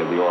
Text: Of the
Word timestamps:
Of 0.00 0.08
the 0.08 0.21